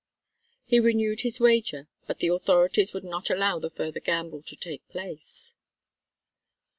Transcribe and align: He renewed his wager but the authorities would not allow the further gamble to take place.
He 0.65 0.79
renewed 0.79 1.21
his 1.21 1.39
wager 1.39 1.87
but 2.07 2.17
the 2.17 2.29
authorities 2.29 2.91
would 2.91 3.03
not 3.03 3.29
allow 3.29 3.59
the 3.59 3.69
further 3.69 3.99
gamble 3.99 4.41
to 4.47 4.55
take 4.55 4.89
place. 4.89 5.53